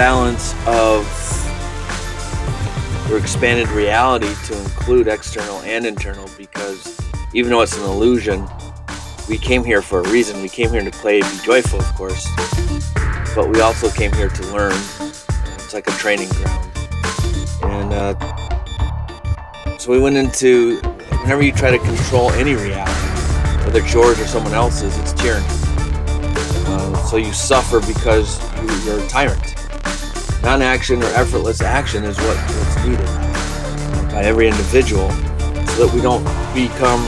balance 0.00 0.54
of 0.66 1.04
or 3.12 3.18
expanded 3.18 3.68
reality 3.68 4.32
to 4.46 4.58
include 4.58 5.06
external 5.06 5.58
and 5.58 5.84
internal 5.84 6.26
because 6.38 6.98
even 7.34 7.50
though 7.50 7.60
it's 7.60 7.76
an 7.76 7.84
illusion, 7.84 8.48
we 9.28 9.36
came 9.36 9.62
here 9.62 9.82
for 9.82 10.00
a 10.00 10.08
reason. 10.08 10.40
We 10.40 10.48
came 10.48 10.70
here 10.70 10.82
to 10.82 10.90
play, 10.90 11.20
be 11.20 11.38
joyful, 11.44 11.80
of 11.80 11.94
course, 11.96 12.26
but 13.34 13.50
we 13.50 13.60
also 13.60 13.90
came 13.90 14.10
here 14.14 14.30
to 14.30 14.42
learn. 14.54 14.72
It's 14.72 15.74
like 15.74 15.86
a 15.86 15.92
training 15.92 16.30
ground. 16.30 16.70
And 17.64 17.92
uh, 17.92 19.76
so 19.76 19.92
we 19.92 20.00
went 20.00 20.16
into 20.16 20.78
whenever 21.20 21.42
you 21.42 21.52
try 21.52 21.72
to 21.72 21.78
control 21.78 22.30
any 22.30 22.54
reality, 22.54 23.66
whether 23.66 23.80
it's 23.80 23.92
yours 23.92 24.18
or 24.18 24.26
someone 24.26 24.54
else's, 24.54 24.96
it's 24.96 25.12
tyranny. 25.12 25.46
Uh, 25.46 26.96
so 27.04 27.18
you 27.18 27.34
suffer 27.34 27.80
because 27.80 28.40
you, 28.62 28.84
you're 28.86 29.04
a 29.04 29.08
tyrant. 29.08 29.49
Non-action 30.42 31.02
or 31.02 31.06
effortless 31.06 31.60
action 31.60 32.04
is 32.04 32.16
what, 32.18 32.36
what's 32.36 32.76
needed 32.84 33.06
by 34.10 34.22
every 34.24 34.48
individual 34.48 35.10
so 35.10 35.86
that 35.86 35.92
we 35.94 36.00
don't 36.00 36.24
become 36.54 37.06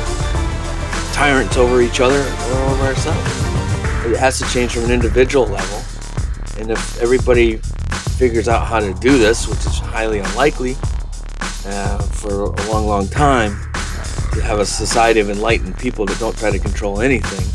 tyrants 1.12 1.56
over 1.56 1.80
each 1.80 2.00
other 2.00 2.20
or 2.20 2.58
over 2.70 2.84
ourselves. 2.84 3.20
It 4.06 4.18
has 4.18 4.38
to 4.38 4.44
change 4.52 4.72
from 4.72 4.84
an 4.84 4.90
individual 4.90 5.46
level. 5.46 5.82
And 6.58 6.70
if 6.70 7.00
everybody 7.00 7.56
figures 8.18 8.48
out 8.48 8.66
how 8.66 8.80
to 8.80 8.92
do 8.94 9.18
this, 9.18 9.48
which 9.48 9.60
is 9.60 9.78
highly 9.78 10.18
unlikely 10.18 10.76
uh, 11.66 11.98
for 12.02 12.44
a 12.44 12.70
long, 12.70 12.86
long 12.86 13.08
time, 13.08 13.52
to 14.32 14.40
have 14.40 14.60
a 14.60 14.66
society 14.66 15.20
of 15.20 15.28
enlightened 15.28 15.78
people 15.78 16.06
that 16.06 16.18
don't 16.18 16.36
try 16.36 16.50
to 16.50 16.58
control 16.58 17.00
anything. 17.00 17.46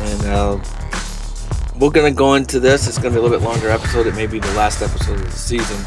And 0.00 0.24
uh, 0.26 0.58
we're 1.78 2.10
to 2.10 2.16
go 2.16 2.34
into 2.34 2.60
this. 2.60 2.86
It's 2.86 2.98
to 3.12 3.18
be 3.18 3.18
a 3.18 3.22
little 3.22 3.38
bit 3.38 3.44
longer 3.44 3.70
episode. 3.70 4.06
It 4.06 4.14
may 4.14 4.26
be 4.26 4.38
the 4.38 4.52
last 4.54 4.82
episode 4.82 5.20
of 5.20 5.24
the 5.24 5.30
season. 5.32 5.78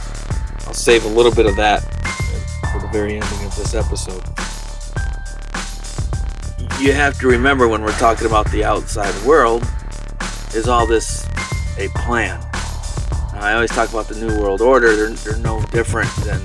I'll 0.68 0.74
save 0.74 1.06
a 1.06 1.10
little 1.10 1.34
bit 1.34 1.46
of 1.46 1.56
that 1.58 1.82
for 2.72 2.80
the 2.80 2.90
very 2.92 3.14
ending 3.14 3.46
of 3.46 3.56
this 3.56 3.74
episode 3.74 4.24
you 6.82 6.94
have 6.94 7.20
to 7.20 7.28
remember 7.28 7.68
when 7.68 7.84
we're 7.84 7.98
talking 8.00 8.26
about 8.26 8.50
the 8.52 8.64
outside 8.64 9.14
world, 9.24 9.64
is 10.56 10.68
all 10.68 10.88
this 10.88 11.28
a 11.78 11.88
plan? 11.90 12.40
Now, 13.34 13.42
I 13.42 13.54
always 13.54 13.70
talk 13.70 13.90
about 13.90 14.08
the 14.08 14.16
New 14.16 14.40
World 14.42 14.62
Order. 14.62 14.96
They're, 14.96 15.10
they're 15.10 15.38
no 15.38 15.62
different 15.66 16.10
than 16.24 16.44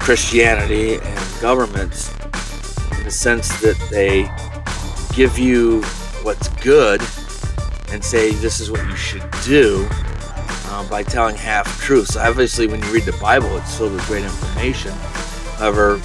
Christianity 0.00 0.96
and 0.96 1.40
governments 1.40 2.12
in 2.98 3.04
the 3.04 3.10
sense 3.10 3.60
that 3.60 3.78
they 3.88 4.28
give 5.14 5.38
you 5.38 5.82
what's 6.24 6.48
good 6.64 7.00
and 7.92 8.02
say 8.04 8.32
this 8.32 8.58
is 8.58 8.70
what 8.70 8.84
you 8.88 8.96
should 8.96 9.24
do 9.44 9.86
uh, 10.66 10.88
by 10.88 11.02
telling 11.02 11.36
half 11.36 11.80
truths. 11.80 12.16
Obviously, 12.16 12.66
when 12.66 12.82
you 12.82 12.92
read 12.92 13.04
the 13.04 13.16
Bible, 13.20 13.56
it's 13.58 13.76
filled 13.76 13.92
with 13.92 14.06
great 14.06 14.24
information. 14.24 14.92
However, 15.58 16.00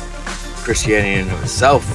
Christianity 0.63 1.21
in 1.21 1.29
itself 1.41 1.85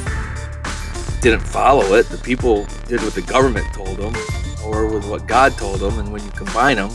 didn't 1.20 1.40
follow 1.40 1.94
it. 1.94 2.06
The 2.06 2.18
people 2.18 2.66
did 2.88 3.02
what 3.02 3.14
the 3.14 3.22
government 3.22 3.66
told 3.74 3.98
them 3.98 4.14
or 4.64 4.86
with 4.86 5.08
what 5.08 5.26
God 5.26 5.52
told 5.58 5.80
them. 5.80 5.98
And 5.98 6.10
when 6.12 6.24
you 6.24 6.30
combine 6.30 6.76
them, 6.76 6.90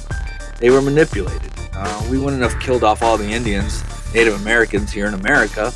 they 0.59 0.71
were 0.71 0.81
manipulated. 0.81 1.51
Uh, 1.73 2.07
we 2.09 2.17
wouldn't 2.17 2.41
have 2.41 2.59
killed 2.59 2.83
off 2.83 3.03
all 3.03 3.17
the 3.17 3.29
Indians, 3.29 3.83
Native 4.13 4.41
Americans 4.41 4.91
here 4.91 5.05
in 5.05 5.13
America 5.13 5.71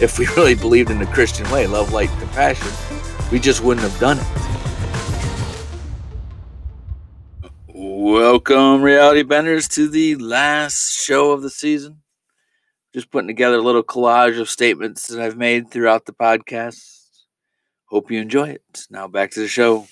if 0.00 0.18
we 0.18 0.26
really 0.36 0.54
believed 0.54 0.90
in 0.90 0.98
the 0.98 1.06
Christian 1.06 1.48
way 1.50 1.66
love, 1.66 1.92
light, 1.92 2.10
compassion. 2.18 2.68
We 3.30 3.38
just 3.38 3.62
wouldn't 3.62 3.88
have 3.88 3.98
done 4.00 4.18
it. 4.18 4.43
Welcome, 8.06 8.82
Reality 8.82 9.22
Benders, 9.22 9.66
to 9.68 9.88
the 9.88 10.16
last 10.16 10.92
show 10.92 11.30
of 11.32 11.40
the 11.40 11.48
season. 11.48 12.02
Just 12.92 13.10
putting 13.10 13.28
together 13.28 13.56
a 13.56 13.62
little 13.62 13.82
collage 13.82 14.38
of 14.38 14.50
statements 14.50 15.08
that 15.08 15.22
I've 15.22 15.38
made 15.38 15.70
throughout 15.70 16.04
the 16.04 16.12
podcast 16.12 16.84
Hope 17.86 18.10
you 18.10 18.20
enjoy 18.20 18.50
it. 18.50 18.84
Now 18.90 19.08
back 19.08 19.30
to 19.30 19.40
the 19.40 19.48
show. 19.48 19.86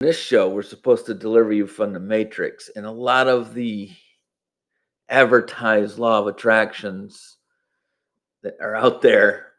This 0.00 0.18
show, 0.18 0.48
we're 0.48 0.62
supposed 0.62 1.06
to 1.06 1.14
deliver 1.14 1.52
you 1.52 1.68
from 1.68 1.92
the 1.92 2.00
Matrix, 2.00 2.68
and 2.74 2.84
a 2.84 2.90
lot 2.90 3.28
of 3.28 3.54
the 3.54 3.92
advertised 5.08 6.00
law 6.00 6.18
of 6.18 6.26
attractions 6.26 7.36
that 8.42 8.56
are 8.60 8.74
out 8.74 9.02
there, 9.02 9.52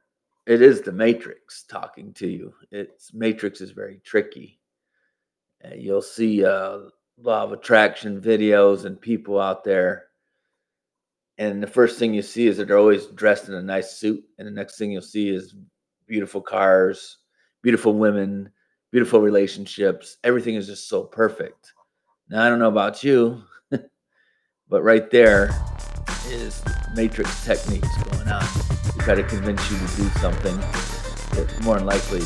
it 0.45 0.61
is 0.61 0.81
the 0.81 0.91
Matrix 0.91 1.63
talking 1.63 2.13
to 2.15 2.27
you. 2.27 2.53
It's 2.69 3.13
Matrix 3.13 3.61
is 3.61 3.71
very 3.71 4.01
tricky. 4.03 4.59
Uh, 5.65 5.75
you'll 5.75 6.01
see 6.01 6.45
uh, 6.45 6.79
law 7.17 7.43
of 7.43 7.51
attraction 7.51 8.21
videos 8.21 8.85
and 8.85 8.99
people 8.99 9.39
out 9.39 9.63
there 9.63 10.05
and 11.37 11.61
the 11.61 11.67
first 11.67 11.99
thing 11.99 12.13
you 12.13 12.21
see 12.21 12.47
is 12.47 12.57
that 12.57 12.67
they're 12.67 12.77
always 12.77 13.07
dressed 13.07 13.49
in 13.49 13.55
a 13.55 13.61
nice 13.61 13.97
suit 13.97 14.23
and 14.37 14.47
the 14.47 14.51
next 14.51 14.77
thing 14.77 14.91
you'll 14.91 15.01
see 15.01 15.29
is 15.29 15.55
beautiful 16.07 16.41
cars, 16.41 17.17
beautiful 17.61 17.93
women, 17.93 18.49
beautiful 18.91 19.19
relationships. 19.19 20.17
Everything 20.23 20.55
is 20.55 20.67
just 20.67 20.87
so 20.87 21.03
perfect. 21.03 21.73
Now, 22.29 22.43
I 22.43 22.49
don't 22.49 22.59
know 22.59 22.69
about 22.69 23.03
you, 23.03 23.43
but 24.69 24.83
right 24.83 25.09
there 25.11 25.49
is 26.27 26.61
matrix 26.95 27.43
techniques 27.43 27.89
going 28.03 28.29
on 28.29 28.41
to 28.41 28.99
try 28.99 29.15
to 29.15 29.23
convince 29.23 29.69
you 29.69 29.77
to 29.77 29.95
do 29.97 30.09
something 30.19 30.57
that 30.57 31.53
more 31.63 31.75
than 31.75 31.85
likely 31.85 32.21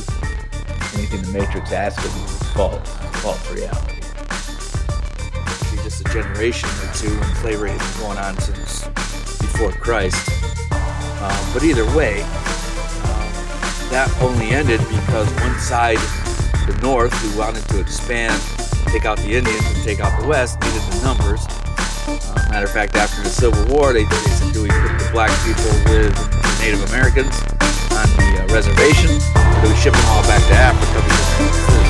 anything 0.93 1.21
the 1.23 1.31
matrix 1.33 1.71
asks 1.71 2.05
of 2.05 2.15
you 2.15 2.38
false, 2.59 2.89
false 3.23 3.51
reality. 3.51 4.01
Just 5.81 6.01
a 6.01 6.11
generation 6.11 6.67
or 6.67 6.91
two, 6.93 7.07
and 7.07 7.37
slavery 7.37 7.71
has 7.71 7.79
been 7.79 8.03
going 8.03 8.17
on 8.17 8.37
since 8.37 8.83
before 9.39 9.71
Christ. 9.71 10.27
Um, 11.23 11.53
but 11.53 11.63
either 11.63 11.85
way, 11.95 12.19
that 13.95 14.13
only 14.19 14.49
ended 14.49 14.81
because 14.91 15.31
one 15.39 15.57
side, 15.57 16.03
the 16.67 16.77
North, 16.81 17.13
who 17.23 17.39
wanted 17.39 17.63
to 17.69 17.79
expand, 17.79 18.35
take 18.91 19.05
out 19.05 19.17
the 19.19 19.37
Indians 19.37 19.63
and 19.63 19.81
take 19.85 20.01
out 20.01 20.19
the 20.21 20.27
West, 20.27 20.59
needed 20.59 20.81
the 20.81 20.99
numbers. 21.01 21.47
Uh, 21.47 22.49
matter 22.51 22.65
of 22.65 22.73
fact, 22.73 22.97
after 22.97 23.23
the 23.23 23.29
Civil 23.29 23.63
War, 23.73 23.93
they, 23.93 24.03
they 24.03 24.15
said, 24.35 24.51
do 24.51 24.63
we 24.63 24.67
put 24.67 24.99
the 24.99 25.09
black 25.13 25.31
people 25.47 25.63
with 25.63 26.11
the 26.11 26.59
Native 26.59 26.83
Americans 26.91 27.39
on 27.95 28.03
the 28.19 28.43
uh, 28.43 28.53
reservation, 28.53 29.15
do 29.63 29.69
we 29.71 29.75
ship 29.79 29.93
them 29.93 30.03
all 30.11 30.23
back 30.23 30.43
to 30.51 30.55
Africa? 30.55 31.88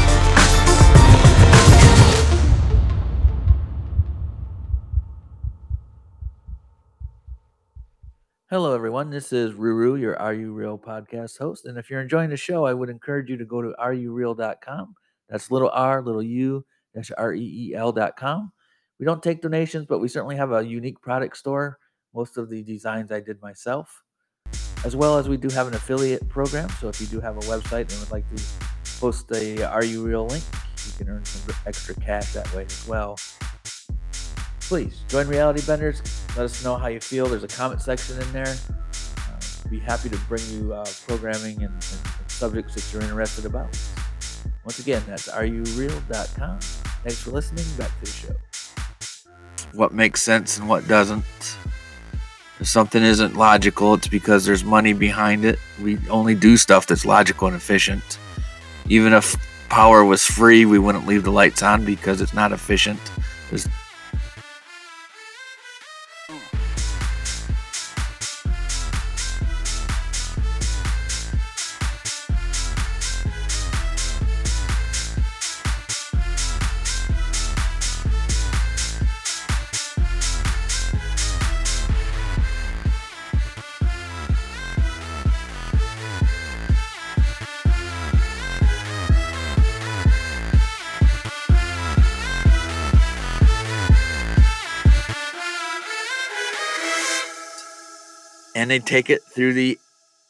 Hello, 8.51 8.73
everyone. 8.73 9.11
This 9.11 9.31
is 9.31 9.53
Ruru, 9.53 10.01
your 10.01 10.19
Are 10.19 10.33
You 10.33 10.53
Real 10.53 10.75
podcast 10.75 11.37
host. 11.37 11.67
And 11.67 11.77
if 11.77 11.87
you're 11.87 12.01
enjoying 12.01 12.31
the 12.31 12.35
show, 12.35 12.65
I 12.65 12.73
would 12.73 12.89
encourage 12.89 13.29
you 13.29 13.37
to 13.37 13.45
go 13.45 13.61
to 13.61 13.75
areyoureal.com. 13.79 14.95
That's 15.29 15.51
little 15.51 15.69
r, 15.69 16.01
little 16.01 16.23
u, 16.23 16.65
dash 16.95 17.11
R 17.15 17.35
E 17.35 17.69
E 17.69 17.75
L.com. 17.75 18.51
We 18.99 19.05
don't 19.05 19.21
take 19.21 19.43
donations, 19.43 19.85
but 19.85 19.99
we 19.99 20.07
certainly 20.07 20.35
have 20.35 20.51
a 20.51 20.65
unique 20.65 20.99
product 20.99 21.37
store. 21.37 21.77
Most 22.15 22.37
of 22.37 22.49
the 22.49 22.63
designs 22.63 23.11
I 23.11 23.19
did 23.19 23.39
myself, 23.39 24.01
as 24.83 24.95
well 24.95 25.19
as 25.19 25.29
we 25.29 25.37
do 25.37 25.49
have 25.49 25.67
an 25.67 25.75
affiliate 25.75 26.27
program. 26.27 26.69
So 26.81 26.87
if 26.87 26.99
you 26.99 27.05
do 27.05 27.19
have 27.19 27.37
a 27.37 27.41
website 27.41 27.91
and 27.91 27.99
would 27.99 28.09
like 28.09 28.25
to 28.35 28.43
post 28.99 29.31
a 29.31 29.61
Are 29.61 29.85
You 29.85 30.03
Real 30.03 30.25
link, 30.25 30.43
you 30.87 30.93
can 30.97 31.07
earn 31.07 31.23
some 31.23 31.55
extra 31.67 31.93
cash 31.93 32.33
that 32.33 32.51
way 32.55 32.65
as 32.65 32.87
well 32.87 33.15
please 34.69 35.01
join 35.07 35.27
Reality 35.27 35.65
Benders. 35.65 36.03
Let 36.37 36.45
us 36.45 36.63
know 36.63 36.75
how 36.75 36.89
you 36.89 36.99
feel. 36.99 37.25
There's 37.25 37.43
a 37.43 37.47
comment 37.47 37.81
section 37.81 38.21
in 38.21 38.31
there. 38.31 38.55
Uh, 39.17 39.39
be 39.67 39.79
happy 39.79 40.09
to 40.09 40.17
bring 40.29 40.43
you 40.51 40.75
uh, 40.75 40.85
programming 41.07 41.63
and, 41.63 41.73
and, 41.73 41.73
and, 41.73 42.31
subjects 42.31 42.75
that 42.75 42.93
you're 42.93 43.01
interested 43.01 43.47
about. 43.47 43.75
Once 44.63 44.77
again, 44.77 45.01
that's 45.07 45.27
areyoureal.com. 45.27 46.59
Thanks 46.59 47.19
for 47.19 47.31
listening. 47.31 47.65
Back 47.79 47.89
to 47.99 48.05
the 48.05 48.11
show. 48.11 48.35
What 49.73 49.91
makes 49.91 50.21
sense 50.21 50.59
and 50.59 50.69
what 50.69 50.87
doesn't. 50.87 51.25
If 52.59 52.67
something 52.67 53.01
isn't 53.01 53.35
logical, 53.35 53.95
it's 53.95 54.07
because 54.07 54.45
there's 54.45 54.63
money 54.63 54.93
behind 54.93 55.45
it. 55.45 55.57
We 55.81 55.97
only 56.11 56.35
do 56.35 56.57
stuff 56.57 56.85
that's 56.85 57.05
logical 57.05 57.47
and 57.47 57.57
efficient. 57.57 58.19
Even 58.87 59.13
if 59.13 59.35
power 59.67 60.05
was 60.05 60.23
free, 60.23 60.65
we 60.65 60.77
wouldn't 60.77 61.07
leave 61.07 61.23
the 61.23 61.31
lights 61.31 61.63
on 61.63 61.85
because 61.85 62.21
it's 62.21 62.35
not 62.35 62.51
efficient. 62.51 62.99
There's 63.49 63.67
and 98.59 98.69
they 98.69 98.79
take 98.79 99.09
it 99.09 99.23
through 99.23 99.53
the 99.53 99.79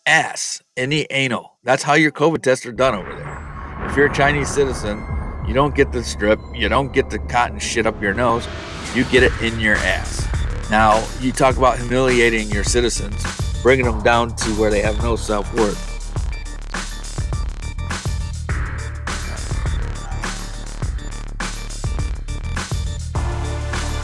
ass 0.05 0.61
in 0.75 0.91
the 0.91 1.07
anal. 1.09 1.57
That's 1.63 1.81
how 1.81 1.95
your 1.95 2.11
COVID 2.11 2.43
tests 2.43 2.63
are 2.67 2.71
done 2.71 2.93
over 2.93 3.09
there. 3.09 3.87
If 3.89 3.97
you're 3.97 4.05
a 4.05 4.13
Chinese 4.13 4.49
citizen, 4.49 5.03
you 5.47 5.55
don't 5.55 5.73
get 5.73 5.91
the 5.91 6.03
strip, 6.03 6.39
you 6.53 6.69
don't 6.69 6.93
get 6.93 7.09
the 7.09 7.17
cotton 7.17 7.57
shit 7.57 7.87
up 7.87 7.99
your 7.99 8.13
nose, 8.13 8.47
you 8.93 9.03
get 9.05 9.23
it 9.23 9.31
in 9.41 9.59
your 9.59 9.77
ass. 9.77 10.27
Now, 10.69 11.03
you 11.19 11.31
talk 11.31 11.57
about 11.57 11.79
humiliating 11.79 12.51
your 12.51 12.63
citizens, 12.63 13.19
bringing 13.63 13.85
them 13.85 14.03
down 14.03 14.35
to 14.35 14.49
where 14.59 14.69
they 14.69 14.81
have 14.81 15.01
no 15.01 15.15
self 15.15 15.51
worth. 15.55 15.87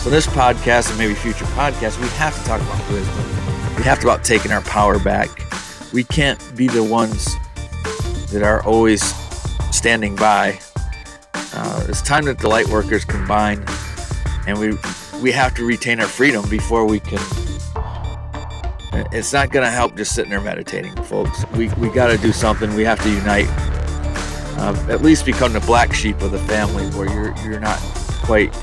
So, 0.01 0.09
this 0.09 0.25
podcast 0.25 0.89
and 0.89 0.97
maybe 0.97 1.13
future 1.13 1.45
podcasts, 1.45 2.01
we 2.01 2.07
have 2.17 2.35
to 2.35 2.43
talk 2.43 2.59
about 2.59 2.91
wisdom. 2.91 3.44
We 3.77 3.83
have 3.83 3.99
to 3.99 4.07
about 4.07 4.23
taking 4.23 4.51
our 4.51 4.61
power 4.61 4.99
back. 4.99 5.29
We 5.93 6.03
can't 6.03 6.39
be 6.55 6.67
the 6.67 6.83
ones 6.83 7.35
that 8.31 8.41
are 8.43 8.63
always 8.65 9.03
standing 9.75 10.15
by. 10.15 10.59
Uh, 11.33 11.85
it's 11.87 12.01
time 12.01 12.25
that 12.25 12.39
the 12.39 12.47
light 12.47 12.67
workers 12.67 13.05
combine, 13.05 13.63
and 14.47 14.57
we 14.59 14.77
we 15.21 15.31
have 15.31 15.53
to 15.55 15.65
retain 15.65 15.99
our 15.99 16.07
freedom 16.07 16.47
before 16.49 16.85
we 16.85 16.99
can. 16.99 17.19
It's 19.11 19.33
not 19.33 19.51
going 19.51 19.65
to 19.65 19.71
help 19.71 19.95
just 19.95 20.15
sitting 20.15 20.31
there 20.31 20.41
meditating, 20.41 20.95
folks. 21.03 21.45
We, 21.51 21.67
we 21.75 21.89
got 21.89 22.07
to 22.07 22.17
do 22.17 22.31
something. 22.31 22.73
We 22.75 22.83
have 22.83 23.01
to 23.03 23.09
unite. 23.09 23.47
Uh, 24.57 24.73
at 24.89 25.01
least 25.01 25.25
become 25.25 25.51
the 25.51 25.59
black 25.61 25.93
sheep 25.93 26.21
of 26.21 26.31
the 26.31 26.39
family, 26.39 26.85
where 26.91 27.09
you're 27.11 27.35
you're 27.45 27.59
not 27.59 27.77
quite 28.23 28.53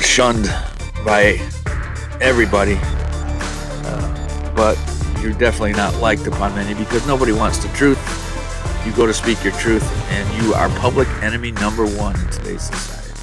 shunned 0.00 0.46
by 1.04 1.38
everybody, 2.20 2.74
but 4.58 4.76
you're 5.22 5.32
definitely 5.34 5.72
not 5.72 5.94
liked 5.98 6.26
upon 6.26 6.52
many 6.52 6.74
because 6.74 7.06
nobody 7.06 7.30
wants 7.30 7.58
the 7.58 7.68
truth. 7.76 7.96
You 8.84 8.92
go 8.92 9.06
to 9.06 9.14
speak 9.14 9.44
your 9.44 9.52
truth, 9.52 9.88
and 10.10 10.42
you 10.42 10.52
are 10.52 10.68
public 10.80 11.06
enemy 11.22 11.52
number 11.52 11.86
one 11.86 12.18
in 12.18 12.28
today's 12.28 12.62
society. 12.62 13.14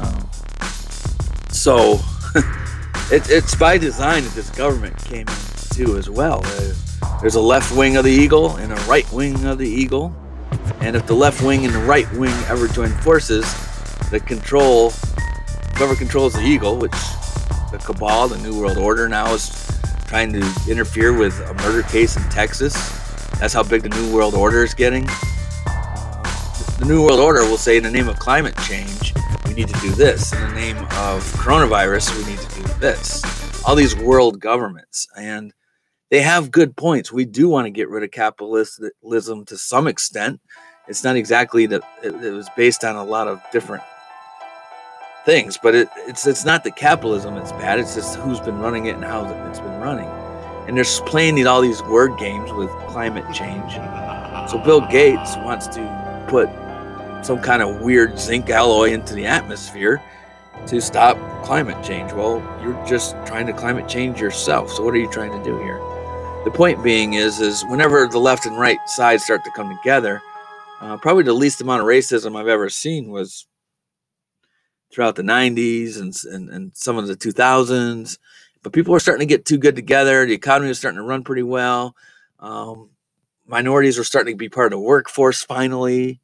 Um, 0.00 0.26
so 1.50 2.00
it, 3.14 3.28
it's 3.28 3.54
by 3.54 3.76
design 3.76 4.24
that 4.24 4.32
this 4.34 4.48
government 4.48 4.96
came 5.04 5.26
into 5.28 5.98
as 5.98 6.08
well. 6.08 6.40
There's 7.20 7.34
a 7.34 7.42
left 7.42 7.76
wing 7.76 7.98
of 7.98 8.04
the 8.04 8.10
eagle 8.10 8.56
and 8.56 8.72
a 8.72 8.76
right 8.86 9.10
wing 9.12 9.44
of 9.44 9.58
the 9.58 9.68
eagle. 9.68 10.16
And 10.80 10.96
if 10.96 11.06
the 11.06 11.14
left 11.14 11.42
wing 11.42 11.66
and 11.66 11.74
the 11.74 11.80
right 11.80 12.10
wing 12.14 12.34
ever 12.48 12.68
join 12.68 12.88
forces, 12.88 13.44
the 14.10 14.20
control, 14.20 14.94
whoever 15.76 15.96
controls 15.96 16.34
the 16.34 16.42
eagle, 16.42 16.76
which 16.78 16.92
the 17.72 17.78
cabal, 17.84 18.28
the 18.28 18.38
New 18.38 18.58
World 18.58 18.78
Order 18.78 19.08
now 19.08 19.34
is 19.34 19.50
trying 20.06 20.32
to 20.32 20.46
interfere 20.68 21.12
with 21.12 21.38
a 21.40 21.54
murder 21.54 21.82
case 21.88 22.16
in 22.16 22.22
Texas. 22.30 22.74
That's 23.40 23.52
how 23.52 23.64
big 23.64 23.82
the 23.82 23.88
New 23.88 24.14
World 24.14 24.34
Order 24.34 24.62
is 24.62 24.74
getting. 24.74 25.06
Uh, 25.66 26.22
the 26.78 26.84
New 26.86 27.04
World 27.04 27.18
Order 27.18 27.40
will 27.42 27.56
say, 27.56 27.76
in 27.76 27.82
the 27.82 27.90
name 27.90 28.08
of 28.08 28.18
climate 28.18 28.56
change, 28.66 29.12
we 29.46 29.54
need 29.54 29.68
to 29.68 29.80
do 29.80 29.90
this. 29.90 30.32
In 30.32 30.40
the 30.40 30.54
name 30.54 30.76
of 30.76 31.24
coronavirus, 31.34 32.16
we 32.16 32.30
need 32.30 32.38
to 32.38 32.54
do 32.54 32.62
this. 32.74 33.22
All 33.64 33.74
these 33.74 33.96
world 33.96 34.38
governments. 34.40 35.08
And 35.16 35.52
they 36.10 36.20
have 36.20 36.52
good 36.52 36.76
points. 36.76 37.10
We 37.10 37.24
do 37.24 37.48
want 37.48 37.66
to 37.66 37.70
get 37.70 37.88
rid 37.88 38.04
of 38.04 38.12
capitalism 38.12 39.44
to 39.46 39.56
some 39.56 39.88
extent. 39.88 40.40
It's 40.86 41.02
not 41.02 41.16
exactly 41.16 41.66
that 41.66 41.82
it 42.04 42.12
was 42.32 42.48
based 42.56 42.84
on 42.84 42.94
a 42.94 43.04
lot 43.04 43.26
of 43.26 43.40
different 43.50 43.82
things, 45.24 45.56
but 45.56 45.74
it, 45.74 45.88
it's 45.96 46.26
it's 46.26 46.44
not 46.44 46.64
that 46.64 46.76
capitalism 46.76 47.36
is 47.36 47.52
bad. 47.52 47.78
It's 47.78 47.94
just 47.94 48.16
who's 48.16 48.40
been 48.40 48.58
running 48.58 48.86
it 48.86 48.94
and 48.94 49.04
how 49.04 49.24
it's 49.48 49.60
been 49.60 49.80
running. 49.80 50.08
And 50.68 50.76
they're 50.76 50.84
playing 51.06 51.46
all 51.46 51.60
these 51.60 51.82
word 51.82 52.18
games 52.18 52.52
with 52.52 52.70
climate 52.88 53.24
change. 53.34 53.72
So 54.50 54.58
Bill 54.64 54.80
Gates 54.80 55.36
wants 55.36 55.66
to 55.68 56.26
put 56.28 56.48
some 57.24 57.40
kind 57.40 57.62
of 57.62 57.80
weird 57.80 58.18
zinc 58.18 58.50
alloy 58.50 58.90
into 58.90 59.14
the 59.14 59.26
atmosphere 59.26 60.02
to 60.66 60.80
stop 60.80 61.16
climate 61.44 61.82
change. 61.84 62.12
Well, 62.12 62.42
you're 62.62 62.86
just 62.86 63.12
trying 63.26 63.46
to 63.46 63.52
climate 63.52 63.88
change 63.88 64.20
yourself. 64.20 64.70
So 64.70 64.82
what 64.82 64.94
are 64.94 64.98
you 64.98 65.10
trying 65.10 65.32
to 65.32 65.44
do 65.44 65.58
here? 65.58 65.78
The 66.44 66.50
point 66.50 66.82
being 66.82 67.14
is, 67.14 67.40
is 67.40 67.64
whenever 67.68 68.06
the 68.06 68.18
left 68.18 68.46
and 68.46 68.58
right 68.58 68.78
sides 68.86 69.24
start 69.24 69.44
to 69.44 69.50
come 69.52 69.74
together, 69.76 70.22
uh, 70.80 70.96
probably 70.98 71.22
the 71.22 71.32
least 71.32 71.60
amount 71.60 71.80
of 71.80 71.86
racism 71.86 72.36
I've 72.36 72.48
ever 72.48 72.68
seen 72.68 73.10
was 73.10 73.46
throughout 74.94 75.16
the 75.16 75.22
90s 75.22 76.00
and, 76.00 76.14
and, 76.32 76.48
and 76.48 76.76
some 76.76 76.96
of 76.96 77.08
the 77.08 77.16
2000s. 77.16 78.18
But 78.62 78.72
people 78.72 78.92
were 78.92 79.00
starting 79.00 79.26
to 79.26 79.34
get 79.34 79.44
too 79.44 79.58
good 79.58 79.74
together. 79.74 80.24
The 80.24 80.32
economy 80.32 80.68
was 80.68 80.78
starting 80.78 80.98
to 80.98 81.02
run 81.02 81.24
pretty 81.24 81.42
well. 81.42 81.96
Um, 82.38 82.90
minorities 83.46 83.98
were 83.98 84.04
starting 84.04 84.34
to 84.34 84.38
be 84.38 84.48
part 84.48 84.72
of 84.72 84.78
the 84.78 84.84
workforce 84.84 85.42
finally. 85.42 86.20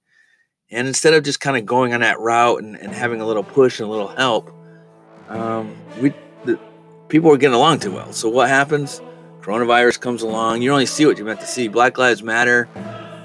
And 0.71 0.87
instead 0.87 1.15
of 1.15 1.25
just 1.25 1.41
kind 1.41 1.57
of 1.57 1.67
going 1.67 1.93
on 1.95 2.01
that 2.01 2.21
route 2.21 2.63
and, 2.63 2.77
and 2.77 2.93
having 2.93 3.21
a 3.21 3.27
little 3.27 3.43
push 3.43 3.81
and 3.81 3.89
a 3.89 3.91
little 3.91 4.09
help, 4.09 4.55
um, 5.29 5.77
we 6.01 6.15
the, 6.45 6.59
people 7.09 7.29
were 7.29 7.37
getting 7.37 7.57
along 7.57 7.81
too 7.81 7.93
well. 7.93 8.13
So 8.13 8.29
what 8.29 8.49
happens? 8.49 9.03
Coronavirus 9.41 10.01
comes 10.01 10.23
along. 10.23 10.63
You 10.63 10.71
only 10.71 10.87
see 10.87 11.07
what 11.07 11.17
you're 11.17 11.27
meant 11.27 11.41
to 11.41 11.47
see. 11.47 11.67
Black 11.67 11.99
Lives 11.99 12.23
Matter, 12.23 12.69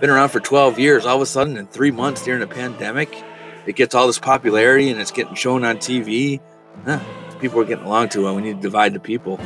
been 0.02 0.10
around 0.10 0.30
for 0.30 0.40
12 0.40 0.80
years. 0.80 1.06
All 1.06 1.16
of 1.16 1.22
a 1.22 1.26
sudden, 1.26 1.56
in 1.56 1.68
three 1.68 1.92
months 1.92 2.24
during 2.24 2.42
a 2.42 2.48
pandemic, 2.48 3.24
it 3.66 3.76
gets 3.76 3.96
all 3.96 4.08
this 4.08 4.20
popularity 4.20 4.90
and 4.90 5.00
it's 5.00 5.12
getting 5.12 5.36
shown 5.36 5.64
on 5.64 5.78
TV. 5.78 6.40
Huh, 6.86 7.00
people 7.40 7.60
are 7.60 7.66
getting 7.66 7.86
along 7.86 8.10
too 8.10 8.24
well. 8.24 8.36
We 8.36 8.42
need 8.42 8.58
to 8.58 8.62
divide 8.62 8.94
the 8.94 9.00
people. 9.00 9.38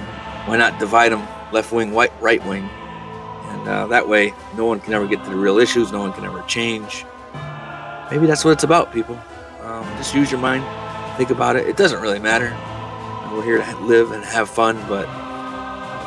Why 0.46 0.58
not 0.58 0.80
divide 0.80 1.12
them 1.12 1.28
left 1.52 1.72
wing, 1.72 1.92
white, 1.92 2.12
right 2.22 2.44
wing? 2.46 2.64
And 2.64 3.68
uh, 3.68 3.88
that 3.88 4.08
way, 4.08 4.34
no 4.56 4.66
one 4.66 4.80
can 4.80 4.94
ever 4.94 5.08
get 5.08 5.24
to 5.24 5.30
the 5.30 5.36
real 5.36 5.58
issues. 5.58 5.92
No 5.92 6.00
one 6.00 6.14
can 6.14 6.26
ever 6.26 6.42
change 6.44 7.06
maybe 8.12 8.26
that's 8.26 8.44
what 8.44 8.52
it's 8.52 8.64
about, 8.64 8.92
people. 8.92 9.18
Um, 9.62 9.86
just 9.98 10.16
use 10.16 10.32
your 10.32 10.40
mind, 10.40 10.64
think 11.18 11.30
about 11.30 11.56
it. 11.56 11.68
It 11.68 11.78
doesn't 11.78 12.02
really 12.02 12.20
matter. 12.20 12.56
We're 13.34 13.44
here 13.44 13.64
to 13.64 13.78
live 13.86 14.12
and 14.12 14.24
have 14.24 14.50
fun, 14.50 14.76
but 14.88 15.08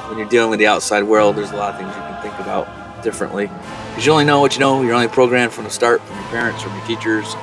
when 0.08 0.18
you're 0.18 0.28
dealing 0.28 0.50
with 0.50 0.58
the 0.58 0.66
outside 0.66 1.04
world, 1.04 1.36
there's 1.36 1.52
a 1.52 1.56
lot 1.56 1.74
of 1.74 1.80
things 1.80 1.94
you 1.94 2.02
can 2.02 2.22
think 2.22 2.34
about 2.40 2.66
differently. 3.02 3.46
Because 3.90 4.04
you 4.04 4.12
only 4.12 4.24
know 4.24 4.40
what 4.40 4.54
you 4.54 4.60
know. 4.60 4.82
You're 4.82 4.94
only 4.94 5.08
programmed 5.08 5.52
from 5.52 5.64
the 5.64 5.70
start, 5.70 6.00
from 6.02 6.16
your 6.16 6.28
parents, 6.28 6.62
from 6.62 6.76
your 6.76 6.86
teachers, 6.86 7.34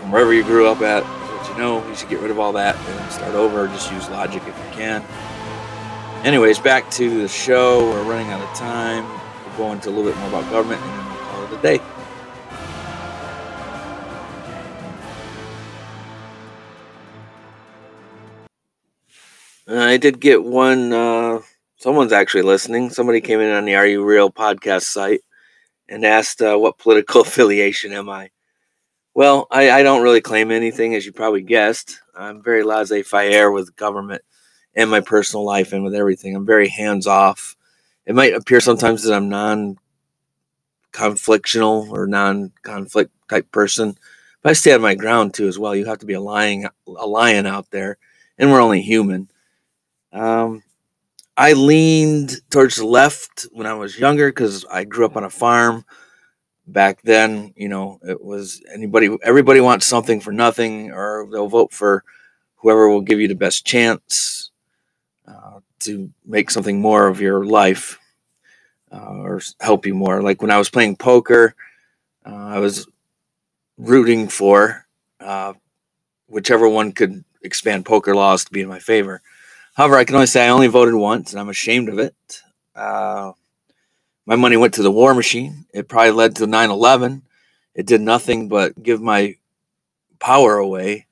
from 0.00 0.10
wherever 0.10 0.32
you 0.32 0.42
grew 0.42 0.66
up 0.66 0.80
at. 0.80 1.04
What 1.04 1.48
you 1.48 1.58
know, 1.58 1.86
you 1.88 1.94
should 1.94 2.08
get 2.08 2.20
rid 2.20 2.30
of 2.30 2.38
all 2.38 2.52
that 2.54 2.76
and 2.76 3.12
start 3.12 3.34
over. 3.34 3.68
Just 3.68 3.92
use 3.92 4.08
logic 4.10 4.42
if 4.46 4.56
you 4.56 4.72
can. 4.72 5.04
Anyways, 6.24 6.58
back 6.58 6.90
to 6.92 7.22
the 7.22 7.28
show. 7.28 7.90
We're 7.90 8.04
running 8.04 8.30
out 8.30 8.42
of 8.42 8.56
time. 8.56 9.06
We'll 9.46 9.56
go 9.56 9.72
into 9.72 9.88
a 9.88 9.90
little 9.90 10.10
bit 10.10 10.16
more 10.18 10.28
about 10.28 10.50
government 10.50 10.82
and 10.82 10.90
then 10.90 11.06
we'll 11.06 11.24
call 11.26 11.44
it 11.44 11.58
a 11.58 11.62
day. 11.62 11.80
I 19.72 19.98
did 19.98 20.20
get 20.20 20.42
one. 20.42 20.92
Uh, 20.92 21.40
someone's 21.76 22.12
actually 22.12 22.42
listening. 22.42 22.90
Somebody 22.90 23.20
came 23.20 23.40
in 23.40 23.52
on 23.52 23.64
the 23.64 23.76
Are 23.76 23.86
You 23.86 24.04
Real 24.04 24.30
podcast 24.30 24.82
site 24.82 25.20
and 25.88 26.04
asked, 26.04 26.42
uh, 26.42 26.56
What 26.56 26.78
political 26.78 27.20
affiliation 27.22 27.92
am 27.92 28.08
I? 28.08 28.30
Well, 29.14 29.48
I, 29.50 29.70
I, 29.70 29.82
don't 29.82 30.02
really 30.02 30.20
claim 30.20 30.52
anything, 30.52 30.94
as 30.94 31.04
you 31.04 31.12
probably 31.12 31.42
guessed. 31.42 32.00
I'm 32.14 32.42
very 32.42 32.62
laissez 32.62 33.02
faire 33.02 33.50
with 33.50 33.74
government 33.74 34.22
and 34.74 34.90
my 34.90 35.00
personal 35.00 35.44
life 35.44 35.72
and 35.72 35.82
with 35.82 35.94
everything. 35.94 36.36
I'm 36.36 36.46
very 36.46 36.68
hands 36.68 37.06
off. 37.06 37.56
It 38.06 38.14
might 38.14 38.34
appear 38.34 38.60
sometimes 38.60 39.02
that 39.02 39.14
I'm 39.14 39.28
non 39.28 39.78
conflictional 40.92 41.90
or 41.90 42.06
non 42.06 42.52
conflict 42.62 43.10
type 43.28 43.50
person, 43.50 43.96
but 44.42 44.50
I 44.50 44.52
stay 44.52 44.72
on 44.72 44.80
my 44.80 44.94
ground 44.94 45.34
too, 45.34 45.48
as 45.48 45.58
well. 45.58 45.74
You 45.74 45.86
have 45.86 45.98
to 45.98 46.06
be 46.06 46.14
a 46.14 46.20
lion, 46.20 46.68
a 46.86 47.06
lion 47.06 47.46
out 47.46 47.70
there, 47.70 47.98
and 48.38 48.50
we're 48.50 48.62
only 48.62 48.80
human. 48.80 49.28
Um, 50.12 50.62
I 51.36 51.54
leaned 51.54 52.40
towards 52.50 52.76
the 52.76 52.86
left 52.86 53.46
when 53.52 53.66
I 53.66 53.74
was 53.74 53.98
younger 53.98 54.30
because 54.30 54.64
I 54.70 54.84
grew 54.84 55.04
up 55.04 55.16
on 55.16 55.24
a 55.24 55.30
farm. 55.30 55.84
Back 56.66 57.02
then, 57.02 57.52
you 57.56 57.68
know, 57.68 57.98
it 58.06 58.22
was 58.22 58.62
anybody, 58.72 59.16
everybody 59.22 59.60
wants 59.60 59.86
something 59.86 60.20
for 60.20 60.32
nothing, 60.32 60.92
or 60.92 61.26
they'll 61.30 61.48
vote 61.48 61.72
for 61.72 62.04
whoever 62.56 62.88
will 62.88 63.00
give 63.00 63.20
you 63.20 63.28
the 63.28 63.34
best 63.34 63.66
chance 63.66 64.50
uh, 65.26 65.60
to 65.80 66.10
make 66.24 66.50
something 66.50 66.80
more 66.80 67.08
of 67.08 67.20
your 67.20 67.44
life 67.44 67.98
uh, 68.92 69.18
or 69.18 69.40
help 69.60 69.86
you 69.86 69.94
more. 69.94 70.22
Like 70.22 70.42
when 70.42 70.50
I 70.50 70.58
was 70.58 70.70
playing 70.70 70.96
poker, 70.96 71.54
uh, 72.24 72.34
I 72.34 72.58
was 72.58 72.86
rooting 73.78 74.28
for 74.28 74.86
uh, 75.18 75.54
whichever 76.28 76.68
one 76.68 76.92
could 76.92 77.24
expand 77.42 77.86
poker 77.86 78.14
laws 78.14 78.44
to 78.44 78.52
be 78.52 78.60
in 78.60 78.68
my 78.68 78.78
favor. 78.78 79.22
However, 79.74 79.96
I 79.96 80.04
can 80.04 80.14
only 80.16 80.26
say 80.26 80.46
I 80.46 80.50
only 80.50 80.66
voted 80.66 80.94
once, 80.94 81.32
and 81.32 81.40
I'm 81.40 81.48
ashamed 81.48 81.88
of 81.88 81.98
it. 81.98 82.14
My 84.30 84.36
money 84.36 84.56
went 84.56 84.74
to 84.76 84.84
the 84.84 84.92
war 84.92 85.14
machine. 85.14 85.66
It 85.74 85.90
probably 85.90 86.12
led 86.12 86.36
to 86.38 86.48
9 86.48 86.70
11. 86.70 87.24
It 87.76 87.86
did 87.86 88.00
nothing 88.02 88.48
but 88.48 88.82
give 88.82 89.02
my 89.02 89.36
power 90.20 90.58
away 90.58 91.02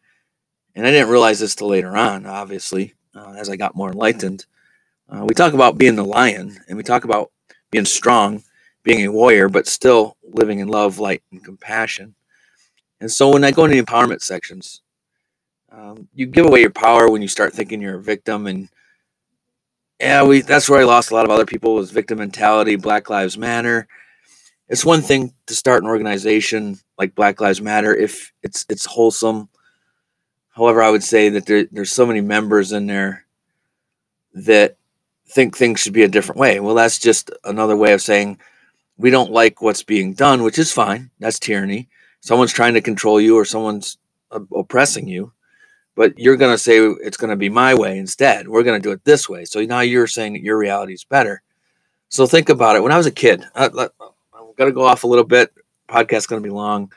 And 0.74 0.86
I 0.88 0.92
didn't 0.92 1.10
realize 1.10 1.40
this 1.40 1.56
till 1.56 1.68
later 1.68 1.96
on, 1.98 2.26
obviously, 2.26 2.94
uh, 3.14 3.34
as 3.38 3.50
I 3.50 3.56
got 3.56 3.76
more 3.76 3.90
enlightened. 3.92 4.46
Uh, 5.08 5.24
we 5.26 5.34
talk 5.34 5.54
about 5.54 5.78
being 5.78 5.96
the 5.96 6.04
lion 6.04 6.58
and 6.68 6.76
we 6.76 6.84
talk 6.84 7.04
about 7.04 7.32
being 7.70 7.86
strong, 7.86 8.44
being 8.84 9.06
a 9.06 9.12
warrior, 9.12 9.48
but 9.48 9.68
still 9.68 10.16
living 10.24 10.60
in 10.60 10.68
love, 10.68 10.98
light, 10.98 11.22
and 11.32 11.44
compassion. 11.44 12.16
And 13.00 13.10
so 13.10 13.30
when 13.30 13.44
I 13.44 13.52
go 13.52 13.64
into 13.64 13.76
the 13.76 13.84
empowerment 13.84 14.22
sections, 14.22 14.82
um, 15.72 16.08
you 16.14 16.26
give 16.26 16.46
away 16.46 16.60
your 16.62 16.70
power 16.70 17.10
when 17.10 17.22
you 17.22 17.28
start 17.28 17.54
thinking 17.54 17.82
you're 17.82 17.98
a 17.98 18.02
victim. 18.02 18.46
And 18.46 18.68
yeah, 20.00 20.22
we 20.22 20.42
that's 20.42 20.68
where 20.68 20.80
I 20.80 20.84
lost 20.84 21.10
a 21.10 21.14
lot 21.14 21.24
of 21.24 21.30
other 21.30 21.46
people 21.46 21.74
was 21.74 21.90
victim 21.90 22.18
mentality, 22.18 22.76
Black 22.76 23.10
Lives 23.10 23.36
Matter. 23.36 23.88
It's 24.68 24.84
one 24.84 25.00
thing 25.00 25.32
to 25.46 25.54
start 25.54 25.82
an 25.82 25.88
organization 25.88 26.78
like 26.98 27.14
Black 27.14 27.40
Lives 27.40 27.60
Matter 27.60 27.94
if 27.94 28.32
it's 28.42 28.64
it's 28.68 28.84
wholesome. 28.84 29.48
However, 30.50 30.82
I 30.82 30.90
would 30.90 31.04
say 31.04 31.28
that 31.30 31.46
there, 31.46 31.66
there's 31.70 31.92
so 31.92 32.06
many 32.06 32.20
members 32.20 32.72
in 32.72 32.86
there 32.86 33.24
that 34.34 34.76
think 35.28 35.56
things 35.56 35.80
should 35.80 35.92
be 35.92 36.02
a 36.02 36.08
different 36.08 36.40
way. 36.40 36.58
Well, 36.58 36.74
that's 36.74 36.98
just 36.98 37.30
another 37.44 37.76
way 37.76 37.92
of 37.92 38.02
saying 38.02 38.38
we 38.96 39.10
don't 39.10 39.30
like 39.30 39.62
what's 39.62 39.82
being 39.82 40.14
done, 40.14 40.42
which 40.42 40.58
is 40.58 40.72
fine. 40.72 41.10
That's 41.18 41.38
tyranny. 41.38 41.88
Someone's 42.20 42.52
trying 42.52 42.74
to 42.74 42.80
control 42.80 43.20
you 43.20 43.36
or 43.36 43.44
someone's 43.44 43.98
uh, 44.30 44.40
oppressing 44.54 45.06
you, 45.08 45.32
but 45.98 46.16
you're 46.16 46.36
going 46.36 46.54
to 46.54 46.58
say 46.58 46.78
it's 46.78 47.16
going 47.16 47.30
to 47.30 47.36
be 47.36 47.48
my 47.48 47.74
way 47.74 47.98
instead. 47.98 48.46
We're 48.46 48.62
going 48.62 48.80
to 48.80 48.88
do 48.88 48.92
it 48.92 49.04
this 49.04 49.28
way. 49.28 49.44
So 49.44 49.60
now 49.62 49.80
you're 49.80 50.06
saying 50.06 50.34
that 50.34 50.44
your 50.44 50.56
reality 50.56 50.92
is 50.92 51.02
better. 51.02 51.42
So 52.08 52.24
think 52.24 52.50
about 52.50 52.76
it. 52.76 52.84
When 52.84 52.92
I 52.92 52.96
was 52.96 53.06
a 53.06 53.10
kid, 53.10 53.44
I, 53.56 53.64
am 53.64 53.88
going 54.56 54.70
to 54.70 54.72
go 54.72 54.84
off 54.84 55.02
a 55.02 55.08
little 55.08 55.24
bit. 55.24 55.52
Podcast's 55.88 56.28
going 56.28 56.40
to 56.40 56.48
be 56.48 56.54
long. 56.54 56.92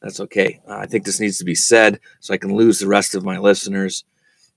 That's 0.00 0.20
okay. 0.20 0.60
Uh, 0.68 0.76
I 0.76 0.86
think 0.86 1.04
this 1.04 1.18
needs 1.18 1.36
to 1.38 1.44
be 1.44 1.56
said 1.56 1.98
so 2.20 2.32
I 2.32 2.36
can 2.36 2.54
lose 2.54 2.78
the 2.78 2.86
rest 2.86 3.16
of 3.16 3.24
my 3.24 3.38
listeners, 3.38 4.04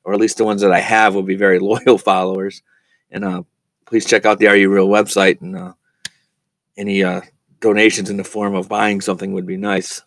or 0.03 0.13
at 0.13 0.19
least 0.19 0.37
the 0.37 0.45
ones 0.45 0.61
that 0.61 0.71
I 0.71 0.79
have 0.79 1.15
will 1.15 1.23
be 1.23 1.35
very 1.35 1.57
loyal 1.73 1.97
followers. 1.97 2.61
And 3.09 3.25
uh, 3.25 3.41
please 3.87 4.05
check 4.05 4.27
out 4.27 4.37
the 4.37 4.47
Are 4.47 4.55
You 4.55 4.69
Real 4.69 4.89
website. 4.89 5.41
And 5.41 5.55
uh, 5.55 5.73
any 6.77 7.03
uh, 7.03 7.21
donations 7.61 8.11
in 8.11 8.17
the 8.17 8.23
form 8.23 8.53
of 8.53 8.69
buying 8.69 9.01
something 9.01 9.33
would 9.33 9.47
be 9.47 9.57
nice. 9.57 10.03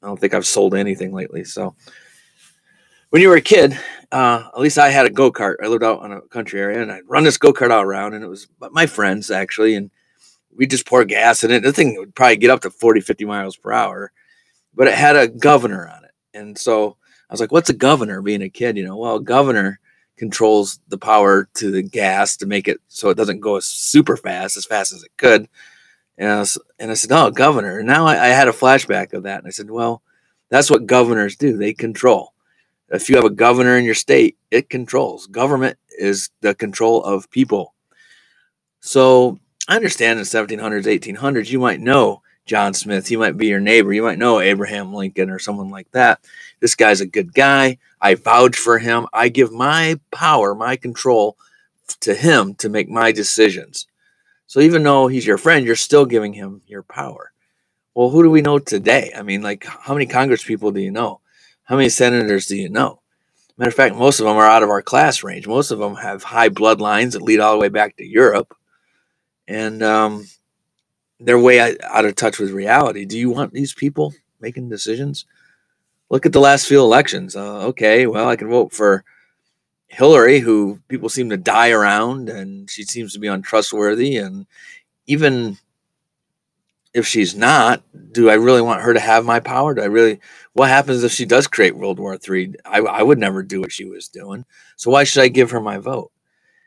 I 0.00 0.06
don't 0.06 0.20
think 0.20 0.32
I've 0.32 0.46
sold 0.46 0.76
anything 0.76 1.12
lately. 1.12 1.42
So 1.42 1.74
when 3.12 3.20
you 3.20 3.28
were 3.28 3.36
a 3.36 3.42
kid, 3.42 3.78
uh, 4.10 4.48
at 4.54 4.58
least 4.58 4.78
I 4.78 4.88
had 4.88 5.04
a 5.04 5.10
go 5.10 5.30
kart. 5.30 5.56
I 5.62 5.66
lived 5.66 5.84
out 5.84 6.02
in 6.02 6.12
a 6.12 6.22
country 6.22 6.58
area, 6.58 6.80
and 6.80 6.90
I'd 6.90 7.02
run 7.06 7.24
this 7.24 7.36
go 7.36 7.52
kart 7.52 7.70
all 7.70 7.82
around, 7.82 8.14
and 8.14 8.24
it 8.24 8.28
was 8.28 8.48
my 8.70 8.86
friends 8.86 9.30
actually, 9.30 9.74
and 9.74 9.90
we 10.56 10.66
just 10.66 10.86
pour 10.86 11.04
gas 11.04 11.44
in 11.44 11.50
it. 11.50 11.62
The 11.62 11.74
thing 11.74 11.94
would 11.98 12.14
probably 12.14 12.36
get 12.36 12.48
up 12.48 12.62
to 12.62 12.70
40, 12.70 13.02
50 13.02 13.26
miles 13.26 13.54
per 13.54 13.70
hour, 13.70 14.12
but 14.74 14.88
it 14.88 14.94
had 14.94 15.14
a 15.14 15.28
governor 15.28 15.86
on 15.94 16.04
it, 16.04 16.12
and 16.32 16.56
so 16.56 16.96
I 17.28 17.34
was 17.34 17.40
like, 17.40 17.52
"What's 17.52 17.68
a 17.68 17.74
governor?" 17.74 18.22
Being 18.22 18.40
a 18.40 18.48
kid, 18.48 18.78
you 18.78 18.84
know, 18.86 18.96
well, 18.96 19.16
a 19.16 19.22
governor 19.22 19.78
controls 20.16 20.80
the 20.88 20.96
power 20.96 21.50
to 21.56 21.70
the 21.70 21.82
gas 21.82 22.38
to 22.38 22.46
make 22.46 22.66
it 22.66 22.80
so 22.88 23.10
it 23.10 23.18
doesn't 23.18 23.40
go 23.40 23.56
as 23.56 23.66
super 23.66 24.16
fast, 24.16 24.56
as 24.56 24.64
fast 24.64 24.90
as 24.90 25.02
it 25.02 25.12
could. 25.18 25.48
And 26.16 26.30
I, 26.30 26.38
was, 26.38 26.56
and 26.78 26.90
I 26.90 26.94
said, 26.94 27.12
"Oh, 27.12 27.30
governor." 27.30 27.78
And 27.78 27.86
now 27.86 28.06
I, 28.06 28.12
I 28.12 28.28
had 28.28 28.48
a 28.48 28.52
flashback 28.52 29.12
of 29.12 29.24
that, 29.24 29.40
and 29.40 29.46
I 29.46 29.50
said, 29.50 29.70
"Well, 29.70 30.02
that's 30.48 30.70
what 30.70 30.86
governors 30.86 31.36
do. 31.36 31.58
They 31.58 31.74
control. 31.74 32.31
If 32.92 33.08
you 33.08 33.16
have 33.16 33.24
a 33.24 33.30
governor 33.30 33.78
in 33.78 33.86
your 33.86 33.94
state, 33.94 34.36
it 34.50 34.68
controls. 34.68 35.26
Government 35.26 35.78
is 35.98 36.28
the 36.42 36.54
control 36.54 37.02
of 37.02 37.30
people. 37.30 37.74
So 38.80 39.38
I 39.66 39.76
understand 39.76 40.18
in 40.18 40.24
the 40.24 40.28
1700s, 40.28 40.84
1800s, 40.84 41.48
you 41.48 41.58
might 41.58 41.80
know 41.80 42.20
John 42.44 42.74
Smith. 42.74 43.06
He 43.06 43.16
might 43.16 43.38
be 43.38 43.46
your 43.46 43.60
neighbor. 43.60 43.94
You 43.94 44.02
might 44.02 44.18
know 44.18 44.40
Abraham 44.40 44.92
Lincoln 44.92 45.30
or 45.30 45.38
someone 45.38 45.70
like 45.70 45.90
that. 45.92 46.20
This 46.60 46.74
guy's 46.74 47.00
a 47.00 47.06
good 47.06 47.32
guy. 47.32 47.78
I 47.98 48.14
vouch 48.14 48.56
for 48.56 48.78
him. 48.78 49.06
I 49.10 49.30
give 49.30 49.52
my 49.52 49.98
power, 50.10 50.54
my 50.54 50.76
control 50.76 51.38
to 52.00 52.14
him 52.14 52.54
to 52.56 52.68
make 52.68 52.90
my 52.90 53.10
decisions. 53.10 53.86
So 54.46 54.60
even 54.60 54.82
though 54.82 55.06
he's 55.06 55.26
your 55.26 55.38
friend, 55.38 55.64
you're 55.64 55.76
still 55.76 56.04
giving 56.04 56.34
him 56.34 56.60
your 56.66 56.82
power. 56.82 57.32
Well, 57.94 58.10
who 58.10 58.22
do 58.22 58.28
we 58.28 58.42
know 58.42 58.58
today? 58.58 59.12
I 59.16 59.22
mean, 59.22 59.40
like, 59.40 59.64
how 59.64 59.94
many 59.94 60.04
Congress 60.04 60.44
people 60.44 60.72
do 60.72 60.80
you 60.80 60.90
know? 60.90 61.21
How 61.72 61.78
many 61.78 61.88
senators 61.88 62.48
do 62.48 62.56
you 62.56 62.68
know? 62.68 63.00
Matter 63.56 63.70
of 63.70 63.74
fact, 63.74 63.96
most 63.96 64.20
of 64.20 64.26
them 64.26 64.36
are 64.36 64.46
out 64.46 64.62
of 64.62 64.68
our 64.68 64.82
class 64.82 65.22
range. 65.22 65.46
Most 65.46 65.70
of 65.70 65.78
them 65.78 65.94
have 65.94 66.22
high 66.22 66.50
bloodlines 66.50 67.12
that 67.12 67.22
lead 67.22 67.40
all 67.40 67.54
the 67.54 67.58
way 67.58 67.70
back 67.70 67.96
to 67.96 68.04
Europe. 68.04 68.54
And 69.48 69.82
um, 69.82 70.26
they're 71.18 71.38
way 71.38 71.78
out 71.82 72.04
of 72.04 72.14
touch 72.14 72.38
with 72.38 72.50
reality. 72.50 73.06
Do 73.06 73.18
you 73.18 73.30
want 73.30 73.54
these 73.54 73.72
people 73.72 74.12
making 74.38 74.68
decisions? 74.68 75.24
Look 76.10 76.26
at 76.26 76.34
the 76.34 76.40
last 76.40 76.68
few 76.68 76.78
elections. 76.78 77.34
Uh, 77.34 77.68
okay, 77.68 78.06
well, 78.06 78.28
I 78.28 78.36
can 78.36 78.50
vote 78.50 78.74
for 78.74 79.02
Hillary, 79.86 80.40
who 80.40 80.78
people 80.88 81.08
seem 81.08 81.30
to 81.30 81.38
die 81.38 81.70
around, 81.70 82.28
and 82.28 82.68
she 82.68 82.82
seems 82.82 83.14
to 83.14 83.18
be 83.18 83.28
untrustworthy. 83.28 84.18
And 84.18 84.44
even 85.06 85.56
if 86.94 87.06
she's 87.06 87.34
not, 87.34 87.82
do 88.12 88.28
I 88.28 88.34
really 88.34 88.60
want 88.60 88.82
her 88.82 88.92
to 88.92 89.00
have 89.00 89.24
my 89.24 89.40
power? 89.40 89.74
Do 89.74 89.82
I 89.82 89.86
really? 89.86 90.20
What 90.52 90.68
happens 90.68 91.02
if 91.02 91.12
she 91.12 91.24
does 91.24 91.46
create 91.46 91.76
World 91.76 91.98
War 91.98 92.16
III? 92.16 92.54
I, 92.64 92.80
I 92.80 93.02
would 93.02 93.18
never 93.18 93.42
do 93.42 93.60
what 93.60 93.72
she 93.72 93.84
was 93.86 94.08
doing. 94.08 94.44
So 94.76 94.90
why 94.90 95.04
should 95.04 95.22
I 95.22 95.28
give 95.28 95.50
her 95.52 95.60
my 95.60 95.78
vote? 95.78 96.12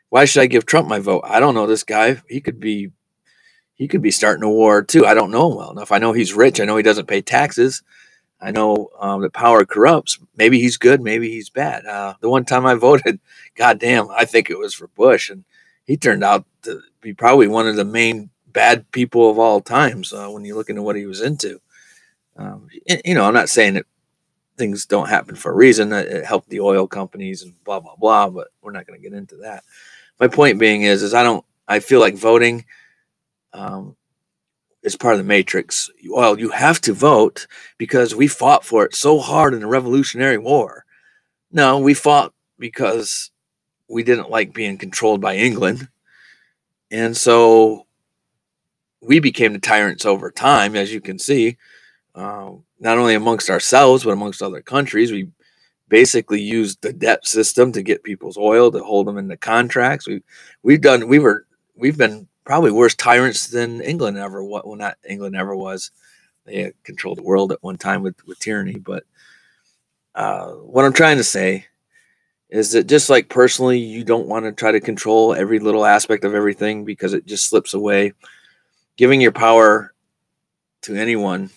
Why 0.08 0.24
should 0.24 0.42
I 0.42 0.46
give 0.46 0.66
Trump 0.66 0.88
my 0.88 0.98
vote? 0.98 1.22
I 1.24 1.40
don't 1.40 1.54
know 1.54 1.66
this 1.66 1.84
guy. 1.84 2.20
He 2.28 2.40
could 2.40 2.58
be 2.58 2.90
he 3.74 3.88
could 3.88 4.02
be 4.02 4.10
starting 4.10 4.42
a 4.42 4.50
war 4.50 4.82
too. 4.82 5.06
I 5.06 5.14
don't 5.14 5.30
know 5.30 5.50
him 5.50 5.56
well 5.56 5.70
enough. 5.70 5.92
I 5.92 5.98
know 5.98 6.12
he's 6.12 6.32
rich. 6.32 6.60
I 6.60 6.64
know 6.64 6.76
he 6.76 6.82
doesn't 6.82 7.08
pay 7.08 7.22
taxes. 7.22 7.82
I 8.40 8.50
know 8.50 8.90
um, 8.98 9.22
that 9.22 9.32
power 9.32 9.64
corrupts. 9.64 10.18
Maybe 10.36 10.60
he's 10.60 10.76
good. 10.76 11.00
Maybe 11.00 11.30
he's 11.30 11.50
bad. 11.50 11.86
Uh, 11.86 12.14
the 12.20 12.28
one 12.28 12.44
time 12.44 12.66
I 12.66 12.74
voted, 12.88 13.20
goddamn, 13.54 14.08
I 14.10 14.24
think 14.24 14.50
it 14.50 14.58
was 14.58 14.74
for 14.74 14.88
Bush, 14.88 15.30
and 15.30 15.44
he 15.84 15.96
turned 15.96 16.24
out 16.24 16.44
to 16.62 16.80
be 17.00 17.14
probably 17.14 17.48
one 17.48 17.66
of 17.66 17.76
the 17.76 17.84
main 17.84 18.30
bad 18.56 18.90
people 18.90 19.30
of 19.30 19.38
all 19.38 19.60
times 19.60 20.14
uh, 20.14 20.28
when 20.28 20.42
you 20.46 20.54
look 20.54 20.70
into 20.70 20.82
what 20.82 20.96
he 20.96 21.04
was 21.04 21.20
into. 21.20 21.60
Um, 22.36 22.68
you 23.04 23.14
know, 23.14 23.26
I'm 23.26 23.34
not 23.34 23.50
saying 23.50 23.74
that 23.74 23.84
things 24.56 24.86
don't 24.86 25.10
happen 25.10 25.36
for 25.36 25.52
a 25.52 25.54
reason. 25.54 25.92
It 25.92 26.24
helped 26.24 26.48
the 26.48 26.60
oil 26.60 26.86
companies 26.86 27.42
and 27.42 27.52
blah 27.64 27.80
blah 27.80 27.96
blah, 27.96 28.30
but 28.30 28.48
we're 28.62 28.72
not 28.72 28.86
going 28.86 28.98
to 28.98 29.08
get 29.08 29.16
into 29.16 29.36
that. 29.36 29.62
My 30.18 30.28
point 30.28 30.58
being 30.58 30.82
is, 30.82 31.02
is 31.02 31.12
I 31.12 31.22
don't. 31.22 31.44
I 31.68 31.80
feel 31.80 32.00
like 32.00 32.16
voting 32.16 32.64
um, 33.52 33.94
is 34.82 34.96
part 34.96 35.12
of 35.12 35.18
the 35.18 35.24
matrix. 35.24 35.90
Well, 36.08 36.38
you 36.38 36.48
have 36.48 36.80
to 36.82 36.94
vote 36.94 37.46
because 37.76 38.14
we 38.14 38.26
fought 38.26 38.64
for 38.64 38.86
it 38.86 38.94
so 38.94 39.18
hard 39.18 39.52
in 39.52 39.60
the 39.60 39.66
Revolutionary 39.66 40.38
War. 40.38 40.86
No, 41.52 41.78
we 41.78 41.92
fought 41.92 42.32
because 42.58 43.30
we 43.86 44.02
didn't 44.02 44.30
like 44.30 44.54
being 44.54 44.78
controlled 44.78 45.20
by 45.20 45.36
England. 45.36 45.88
And 46.90 47.14
so 47.14 47.85
we 49.06 49.20
became 49.20 49.52
the 49.52 49.58
tyrants 49.58 50.04
over 50.04 50.30
time, 50.30 50.74
as 50.74 50.92
you 50.92 51.00
can 51.00 51.18
see, 51.18 51.56
uh, 52.14 52.50
not 52.80 52.98
only 52.98 53.14
amongst 53.14 53.48
ourselves, 53.48 54.04
but 54.04 54.10
amongst 54.10 54.42
other 54.42 54.60
countries. 54.60 55.12
We 55.12 55.28
basically 55.88 56.40
used 56.40 56.82
the 56.82 56.92
debt 56.92 57.24
system 57.26 57.70
to 57.72 57.82
get 57.82 58.02
people's 58.02 58.36
oil, 58.36 58.70
to 58.72 58.82
hold 58.82 59.06
them 59.06 59.18
in 59.18 59.28
the 59.28 59.36
contracts. 59.36 60.08
We, 60.08 60.22
we've 60.62 60.80
done, 60.80 61.06
we 61.06 61.20
were, 61.20 61.46
we've 61.76 61.96
been 61.96 62.26
probably 62.44 62.72
worse 62.72 62.94
tyrants 62.94 63.46
than 63.46 63.80
England 63.80 64.18
ever 64.18 64.42
was. 64.42 64.62
Well, 64.64 64.76
not 64.76 64.98
England 65.08 65.36
ever 65.36 65.54
was. 65.54 65.92
They 66.44 66.72
controlled 66.82 67.18
the 67.18 67.22
world 67.22 67.52
at 67.52 67.62
one 67.62 67.76
time 67.76 68.02
with, 68.02 68.16
with 68.26 68.40
tyranny. 68.40 68.78
But 68.78 69.04
uh, 70.14 70.50
what 70.50 70.84
I'm 70.84 70.92
trying 70.92 71.18
to 71.18 71.24
say 71.24 71.66
is 72.50 72.72
that 72.72 72.86
just 72.86 73.08
like 73.08 73.28
personally, 73.28 73.78
you 73.78 74.04
don't 74.04 74.28
want 74.28 74.44
to 74.46 74.52
try 74.52 74.72
to 74.72 74.80
control 74.80 75.34
every 75.34 75.58
little 75.60 75.84
aspect 75.84 76.24
of 76.24 76.34
everything 76.34 76.84
because 76.84 77.12
it 77.12 77.26
just 77.26 77.48
slips 77.48 77.74
away. 77.74 78.12
Giving 78.96 79.20
your 79.20 79.32
power 79.32 79.92
to 80.82 80.94
anyone 80.94 81.50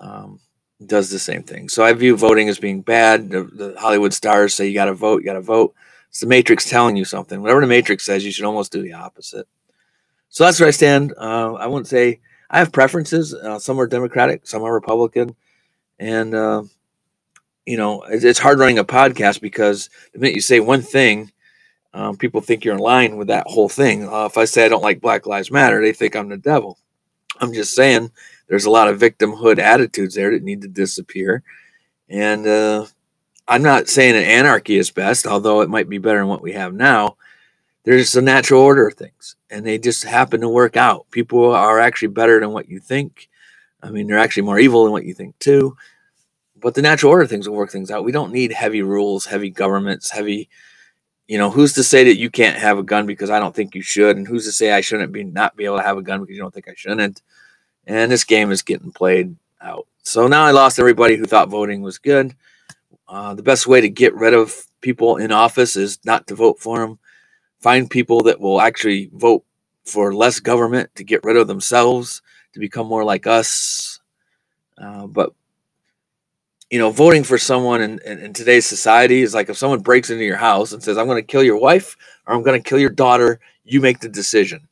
um, 0.00 0.40
does 0.84 1.10
the 1.10 1.18
same 1.18 1.42
thing. 1.42 1.68
So 1.68 1.84
I 1.84 1.92
view 1.92 2.16
voting 2.16 2.48
as 2.48 2.58
being 2.58 2.80
bad. 2.80 3.30
The, 3.30 3.44
the 3.44 3.76
Hollywood 3.78 4.14
stars 4.14 4.54
say 4.54 4.66
you 4.66 4.74
got 4.74 4.86
to 4.86 4.94
vote, 4.94 5.20
you 5.20 5.26
got 5.26 5.34
to 5.34 5.40
vote. 5.40 5.74
It's 6.08 6.20
the 6.20 6.26
Matrix 6.26 6.68
telling 6.68 6.96
you 6.96 7.04
something. 7.04 7.40
Whatever 7.40 7.60
the 7.60 7.66
Matrix 7.66 8.04
says, 8.04 8.24
you 8.24 8.32
should 8.32 8.44
almost 8.44 8.72
do 8.72 8.82
the 8.82 8.94
opposite. 8.94 9.46
So 10.28 10.44
that's 10.44 10.58
where 10.58 10.68
I 10.68 10.72
stand. 10.72 11.12
Uh, 11.16 11.54
I 11.54 11.66
wouldn't 11.66 11.88
say 11.88 12.20
I 12.48 12.58
have 12.58 12.72
preferences. 12.72 13.34
Uh, 13.34 13.58
some 13.58 13.80
are 13.80 13.86
Democratic, 13.86 14.46
some 14.46 14.62
are 14.62 14.72
Republican, 14.72 15.36
and 15.98 16.34
uh, 16.34 16.62
you 17.66 17.76
know 17.76 18.02
it's, 18.02 18.24
it's, 18.24 18.38
hard 18.38 18.58
running 18.58 18.78
a 18.78 18.84
podcast 18.84 19.40
because 19.40 19.90
the 20.12 20.18
minute 20.18 20.34
you 20.34 20.40
say 20.40 20.58
one 20.60 20.82
thing, 20.82 21.30
um, 21.94 22.16
people 22.16 22.40
think 22.40 22.64
you're 22.64 22.74
in 22.74 22.80
line 22.80 23.16
with 23.16 23.28
that 23.28 23.46
whole 23.48 23.68
thing. 23.68 24.08
Uh, 24.08 24.26
if 24.26 24.38
I 24.38 24.44
say 24.46 24.64
I 24.66 24.68
don't 24.68 24.82
like 24.82 25.00
Black 25.00 25.26
Lives 25.26 25.50
Matter, 25.50 25.80
they 25.82 25.92
think 25.92 26.16
I'm 26.16 26.28
the 26.28 26.36
devil. 26.38 26.78
I'm 27.40 27.52
just 27.52 27.74
saying 27.74 28.10
there's 28.48 28.66
a 28.66 28.70
lot 28.70 28.88
of 28.88 29.00
victimhood 29.00 29.58
attitudes 29.58 30.14
there 30.14 30.32
that 30.32 30.42
need 30.44 30.62
to 30.62 30.68
disappear, 30.68 31.42
and 32.08 32.46
uh, 32.46 32.86
I'm 33.48 33.62
not 33.62 33.88
saying 33.88 34.14
that 34.14 34.24
anarchy 34.26 34.76
is 34.78 34.90
best, 34.90 35.26
although 35.26 35.62
it 35.62 35.70
might 35.70 35.88
be 35.88 35.98
better 35.98 36.20
than 36.20 36.28
what 36.28 36.42
we 36.42 36.52
have 36.52 36.74
now 36.74 37.16
there's 37.84 38.14
a 38.16 38.22
natural 38.22 38.62
order 38.62 38.88
of 38.88 38.94
things 38.94 39.36
and 39.50 39.64
they 39.66 39.78
just 39.78 40.04
happen 40.04 40.40
to 40.42 40.48
work 40.48 40.76
out. 40.76 41.10
People 41.10 41.50
are 41.54 41.80
actually 41.80 42.08
better 42.08 42.38
than 42.40 42.52
what 42.52 42.68
you 42.68 42.78
think. 42.80 43.28
I 43.82 43.90
mean, 43.90 44.06
they're 44.06 44.18
actually 44.18 44.44
more 44.44 44.58
evil 44.58 44.84
than 44.84 44.92
what 44.92 45.04
you 45.06 45.14
think 45.14 45.38
too. 45.38 45.76
but 46.60 46.74
the 46.74 46.82
natural 46.82 47.10
order 47.12 47.24
of 47.24 47.30
things 47.30 47.48
will 47.48 47.56
work 47.56 47.70
things 47.70 47.90
out. 47.90 48.04
We 48.04 48.12
don't 48.12 48.32
need 48.32 48.52
heavy 48.52 48.82
rules, 48.82 49.26
heavy 49.26 49.50
governments, 49.50 50.10
heavy. 50.10 50.48
You 51.30 51.38
know, 51.38 51.48
who's 51.48 51.74
to 51.74 51.84
say 51.84 52.02
that 52.02 52.18
you 52.18 52.28
can't 52.28 52.56
have 52.56 52.76
a 52.76 52.82
gun 52.82 53.06
because 53.06 53.30
I 53.30 53.38
don't 53.38 53.54
think 53.54 53.76
you 53.76 53.82
should, 53.82 54.16
and 54.16 54.26
who's 54.26 54.46
to 54.46 54.52
say 54.52 54.72
I 54.72 54.80
shouldn't 54.80 55.12
be 55.12 55.22
not 55.22 55.54
be 55.54 55.64
able 55.64 55.76
to 55.76 55.84
have 55.84 55.96
a 55.96 56.02
gun 56.02 56.18
because 56.18 56.34
you 56.34 56.42
don't 56.42 56.52
think 56.52 56.68
I 56.68 56.74
shouldn't? 56.76 57.22
And 57.86 58.10
this 58.10 58.24
game 58.24 58.50
is 58.50 58.62
getting 58.62 58.90
played 58.90 59.36
out. 59.60 59.86
So 60.02 60.26
now 60.26 60.42
I 60.42 60.50
lost 60.50 60.80
everybody 60.80 61.14
who 61.14 61.26
thought 61.26 61.48
voting 61.48 61.82
was 61.82 61.98
good. 61.98 62.34
Uh, 63.08 63.34
the 63.34 63.44
best 63.44 63.68
way 63.68 63.80
to 63.80 63.88
get 63.88 64.12
rid 64.16 64.34
of 64.34 64.56
people 64.80 65.18
in 65.18 65.30
office 65.30 65.76
is 65.76 66.00
not 66.04 66.26
to 66.26 66.34
vote 66.34 66.58
for 66.58 66.80
them. 66.80 66.98
Find 67.60 67.88
people 67.88 68.22
that 68.22 68.40
will 68.40 68.60
actually 68.60 69.08
vote 69.14 69.44
for 69.84 70.12
less 70.12 70.40
government 70.40 70.90
to 70.96 71.04
get 71.04 71.22
rid 71.22 71.36
of 71.36 71.46
themselves 71.46 72.22
to 72.54 72.58
become 72.58 72.88
more 72.88 73.04
like 73.04 73.28
us. 73.28 74.00
Uh, 74.76 75.06
but 75.06 75.32
you 76.70 76.78
know, 76.78 76.90
voting 76.90 77.24
for 77.24 77.36
someone 77.36 77.80
in, 77.80 77.98
in, 78.06 78.18
in, 78.18 78.32
today's 78.32 78.64
society 78.64 79.22
is 79.22 79.34
like 79.34 79.48
if 79.48 79.58
someone 79.58 79.80
breaks 79.80 80.08
into 80.08 80.24
your 80.24 80.36
house 80.36 80.72
and 80.72 80.82
says, 80.82 80.96
I'm 80.96 81.06
going 81.06 81.20
to 81.20 81.26
kill 81.26 81.42
your 81.42 81.58
wife 81.58 81.96
or 82.26 82.34
I'm 82.34 82.44
going 82.44 82.62
to 82.62 82.68
kill 82.68 82.78
your 82.78 82.90
daughter, 82.90 83.40
you 83.64 83.80
make 83.80 83.98
the 83.98 84.08
decision. 84.08 84.68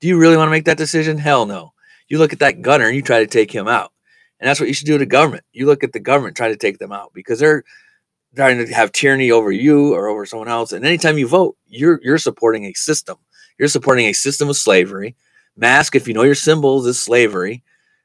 Do 0.00 0.08
you 0.08 0.18
really 0.18 0.36
want 0.36 0.48
to 0.48 0.52
make 0.52 0.64
that 0.64 0.78
decision? 0.78 1.18
Hell 1.18 1.44
no. 1.44 1.74
You 2.08 2.18
look 2.18 2.32
at 2.32 2.38
that 2.38 2.62
gunner 2.62 2.86
and 2.86 2.96
you 2.96 3.02
try 3.02 3.20
to 3.20 3.26
take 3.26 3.52
him 3.52 3.68
out. 3.68 3.92
And 4.40 4.48
that's 4.48 4.58
what 4.58 4.68
you 4.68 4.74
should 4.74 4.86
do 4.86 4.98
to 4.98 5.06
government. 5.06 5.44
You 5.52 5.66
look 5.66 5.84
at 5.84 5.92
the 5.92 6.00
government, 6.00 6.36
try 6.36 6.48
to 6.48 6.56
take 6.56 6.78
them 6.78 6.90
out 6.90 7.12
because 7.14 7.38
they're 7.38 7.62
trying 8.34 8.64
to 8.64 8.72
have 8.72 8.90
tyranny 8.90 9.30
over 9.30 9.52
you 9.52 9.94
or 9.94 10.08
over 10.08 10.26
someone 10.26 10.48
else. 10.48 10.72
And 10.72 10.84
anytime 10.84 11.18
you 11.18 11.28
vote, 11.28 11.56
you're 11.68 12.00
you're 12.02 12.18
supporting 12.18 12.64
a 12.64 12.72
system. 12.72 13.18
You're 13.58 13.68
supporting 13.68 14.06
a 14.06 14.12
system 14.14 14.48
of 14.48 14.56
slavery. 14.56 15.14
Mask, 15.56 15.94
if 15.94 16.08
you 16.08 16.14
know 16.14 16.22
your 16.22 16.34
symbols, 16.34 16.86
is 16.86 16.98
slavery. 16.98 17.62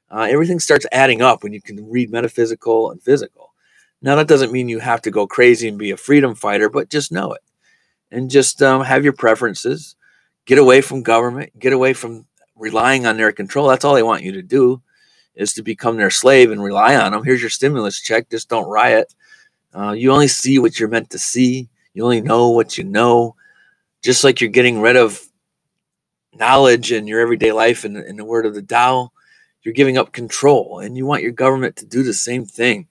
Uh, 0.09 0.27
everything 0.29 0.59
starts 0.59 0.85
adding 0.91 1.21
up 1.21 1.43
when 1.43 1.53
you 1.53 1.61
can 1.61 1.89
read 1.89 2.11
metaphysical 2.11 2.91
and 2.91 3.01
physical. 3.01 3.53
Now, 4.01 4.15
that 4.15 4.27
doesn't 4.27 4.51
mean 4.51 4.69
you 4.69 4.79
have 4.79 5.01
to 5.03 5.11
go 5.11 5.27
crazy 5.27 5.67
and 5.67 5.77
be 5.77 5.91
a 5.91 5.97
freedom 5.97 6.35
fighter, 6.35 6.69
but 6.69 6.89
just 6.89 7.11
know 7.11 7.33
it 7.33 7.41
and 8.11 8.29
just 8.29 8.61
um, 8.61 8.83
have 8.83 9.03
your 9.03 9.13
preferences. 9.13 9.95
Get 10.45 10.57
away 10.57 10.81
from 10.81 11.03
government, 11.03 11.57
get 11.59 11.73
away 11.73 11.93
from 11.93 12.25
relying 12.55 13.05
on 13.05 13.17
their 13.17 13.31
control. 13.31 13.67
That's 13.67 13.83
all 13.83 13.95
they 13.95 14.03
want 14.03 14.23
you 14.23 14.31
to 14.33 14.41
do 14.41 14.81
is 15.35 15.53
to 15.53 15.61
become 15.61 15.97
their 15.97 16.09
slave 16.09 16.51
and 16.51 16.63
rely 16.63 16.95
on 16.95 17.11
them. 17.11 17.23
Here's 17.23 17.41
your 17.41 17.49
stimulus 17.49 18.01
check. 18.01 18.29
Just 18.29 18.49
don't 18.49 18.67
riot. 18.67 19.13
Uh, 19.73 19.91
you 19.91 20.11
only 20.11 20.27
see 20.27 20.57
what 20.57 20.79
you're 20.79 20.89
meant 20.89 21.11
to 21.11 21.19
see. 21.19 21.69
You 21.93 22.03
only 22.03 22.21
know 22.21 22.49
what 22.49 22.77
you 22.77 22.83
know. 22.83 23.35
Just 24.03 24.23
like 24.23 24.41
you're 24.41 24.49
getting 24.49 24.81
rid 24.81 24.95
of 24.95 25.21
knowledge 26.33 26.91
in 26.91 27.07
your 27.07 27.19
everyday 27.19 27.51
life 27.51 27.85
in, 27.85 27.97
in 27.97 28.15
the 28.15 28.25
word 28.25 28.45
of 28.45 28.55
the 28.55 28.61
Tao, 28.61 29.11
you're 29.67 29.73
giving 29.73 29.97
up 29.97 30.13
control. 30.13 30.79
And 30.79 30.95
you 30.95 31.05
want 31.05 31.23
your 31.23 31.33
government 31.33 31.75
to 31.75 31.85
do 31.85 32.01
the 32.01 32.13
same 32.13 32.45
thing. 32.45 32.87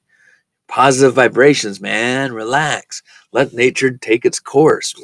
Positive 0.69 1.15
vibrations, 1.15 1.81
man. 1.81 2.35
Relax. 2.35 3.03
Let 3.33 3.55
nature 3.55 3.93
take 3.93 4.27
its 4.27 4.39
course. 4.39 4.95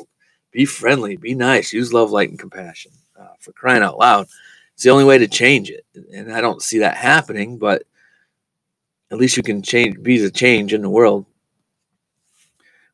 Be 0.51 0.67
friendly. 0.67 1.17
Be 1.17 1.35
nice. 1.35 1.73
Use 1.73 1.91
love, 1.91 2.11
light, 2.11 2.29
and 2.29 2.39
compassion. 2.39 2.93
Uh, 3.19 3.29
for 3.41 3.53
crying 3.53 3.83
out 3.83 3.99
loud. 3.99 4.27
It's 4.75 4.83
the 4.83 4.91
only 4.91 5.07
way 5.07 5.17
to 5.17 5.27
change 5.27 5.71
it. 5.71 5.87
And 6.13 6.31
I 6.31 6.43
don't 6.43 6.61
see 6.61 6.81
that 6.81 6.99
happening, 6.99 7.57
but 7.57 7.85
at 9.11 9.17
least 9.17 9.39
you 9.39 9.43
can 9.43 9.63
change, 9.63 10.03
be 10.03 10.19
the 10.19 10.31
change 10.31 10.75
in 10.75 10.83
the 10.83 10.91
world. 10.91 11.25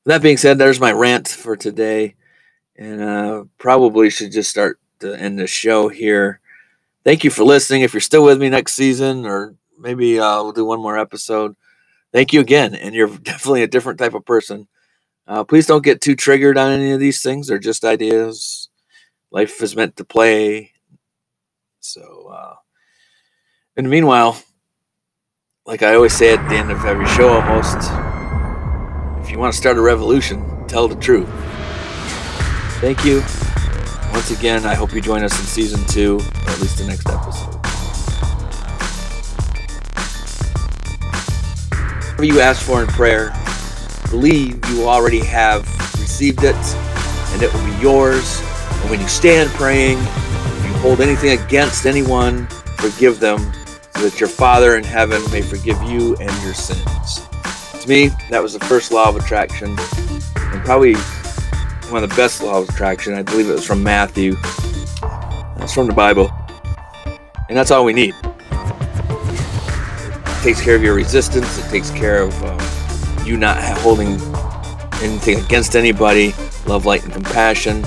With 0.04 0.12
that 0.12 0.22
being 0.22 0.36
said, 0.36 0.56
there's 0.56 0.78
my 0.78 0.92
rant 0.92 1.26
for 1.26 1.56
today. 1.56 2.14
And 2.76 3.02
uh, 3.02 3.44
probably 3.58 4.08
should 4.08 4.30
just 4.30 4.50
start 4.50 4.78
to 5.00 5.18
end 5.18 5.36
the 5.40 5.48
show 5.48 5.88
here. 5.88 6.38
Thank 7.04 7.24
you 7.24 7.30
for 7.30 7.44
listening. 7.44 7.82
If 7.82 7.94
you're 7.94 8.00
still 8.00 8.24
with 8.24 8.40
me 8.40 8.48
next 8.48 8.74
season, 8.74 9.24
or 9.24 9.54
maybe 9.78 10.18
uh, 10.18 10.42
we'll 10.42 10.52
do 10.52 10.64
one 10.64 10.80
more 10.80 10.98
episode, 10.98 11.56
thank 12.12 12.32
you 12.32 12.40
again. 12.40 12.74
And 12.74 12.94
you're 12.94 13.16
definitely 13.22 13.62
a 13.62 13.68
different 13.68 13.98
type 13.98 14.14
of 14.14 14.24
person. 14.24 14.68
Uh, 15.26 15.44
please 15.44 15.66
don't 15.66 15.84
get 15.84 16.00
too 16.00 16.16
triggered 16.16 16.56
on 16.56 16.72
any 16.72 16.92
of 16.92 17.00
these 17.00 17.22
things. 17.22 17.46
They're 17.46 17.58
just 17.58 17.84
ideas. 17.84 18.68
Life 19.30 19.62
is 19.62 19.76
meant 19.76 19.96
to 19.96 20.04
play. 20.04 20.72
So, 21.80 22.32
uh, 22.32 22.54
in 23.76 23.84
the 23.84 23.90
meanwhile, 23.90 24.42
like 25.66 25.82
I 25.82 25.94
always 25.94 26.14
say 26.14 26.32
at 26.34 26.48
the 26.48 26.56
end 26.56 26.70
of 26.70 26.84
every 26.84 27.06
show 27.06 27.28
almost, 27.28 27.76
if 29.22 29.30
you 29.30 29.38
want 29.38 29.52
to 29.52 29.58
start 29.58 29.76
a 29.76 29.82
revolution, 29.82 30.66
tell 30.66 30.88
the 30.88 30.96
truth. 30.96 31.28
Thank 32.80 33.04
you. 33.04 33.22
Once 34.12 34.30
again, 34.30 34.66
I 34.66 34.74
hope 34.74 34.92
you 34.92 35.00
join 35.00 35.22
us 35.22 35.38
in 35.38 35.46
season 35.46 35.84
two, 35.86 36.16
or 36.16 36.50
at 36.50 36.60
least 36.60 36.78
the 36.78 36.86
next 36.86 37.08
episode. 37.08 37.54
Whatever 42.10 42.24
you 42.24 42.40
ask 42.40 42.62
for 42.64 42.82
in 42.82 42.88
prayer, 42.88 43.32
believe 44.10 44.58
you 44.70 44.88
already 44.88 45.20
have 45.20 45.62
received 46.00 46.42
it, 46.42 46.56
and 46.56 47.42
it 47.42 47.52
will 47.52 47.64
be 47.64 47.80
yours. 47.80 48.40
And 48.80 48.90
when 48.90 49.00
you 49.00 49.08
stand 49.08 49.50
praying, 49.50 49.98
if 49.98 50.64
you 50.66 50.72
hold 50.78 51.00
anything 51.00 51.38
against 51.38 51.86
anyone, 51.86 52.46
forgive 52.76 53.20
them, 53.20 53.38
so 53.94 54.02
that 54.08 54.18
your 54.18 54.28
Father 54.28 54.76
in 54.76 54.84
heaven 54.84 55.22
may 55.30 55.42
forgive 55.42 55.80
you 55.84 56.16
and 56.16 56.42
your 56.42 56.54
sins. 56.54 57.26
To 57.82 57.88
me, 57.88 58.10
that 58.30 58.42
was 58.42 58.52
the 58.52 58.64
first 58.66 58.90
law 58.90 59.08
of 59.08 59.16
attraction, 59.16 59.76
and 60.36 60.64
probably 60.64 60.94
one 61.90 62.02
of 62.04 62.10
the 62.10 62.16
best 62.16 62.42
laws 62.42 62.68
of 62.68 62.74
attraction. 62.74 63.14
I 63.14 63.22
believe 63.22 63.48
it 63.48 63.52
was 63.52 63.66
from 63.66 63.82
Matthew. 63.82 64.36
It's 65.56 65.72
from 65.72 65.86
the 65.86 65.94
Bible. 65.94 66.30
And 67.48 67.56
that's 67.56 67.70
all 67.70 67.84
we 67.84 67.92
need. 67.92 68.14
It 70.20 70.42
takes 70.42 70.60
care 70.60 70.76
of 70.76 70.82
your 70.82 70.94
resistance. 70.94 71.58
It 71.58 71.68
takes 71.70 71.90
care 71.90 72.22
of 72.22 72.42
uh, 72.42 73.24
you 73.24 73.36
not 73.36 73.62
holding 73.78 74.20
anything 75.02 75.40
against 75.40 75.76
anybody. 75.76 76.34
Love, 76.66 76.84
light, 76.84 77.04
and 77.04 77.12
compassion. 77.12 77.84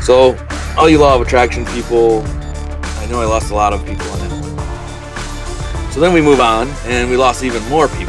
So, 0.00 0.36
all 0.76 0.88
you 0.88 0.98
law 0.98 1.14
of 1.16 1.20
attraction 1.20 1.66
people, 1.66 2.22
I 2.22 3.06
know 3.10 3.20
I 3.20 3.26
lost 3.26 3.50
a 3.50 3.54
lot 3.54 3.72
of 3.74 3.84
people 3.84 4.06
on 4.10 4.18
that 4.20 4.30
one. 4.30 5.92
So 5.92 6.00
then 6.00 6.14
we 6.14 6.20
move 6.20 6.40
on, 6.40 6.68
and 6.84 7.10
we 7.10 7.16
lost 7.16 7.44
even 7.44 7.62
more 7.68 7.88
people 7.88 7.99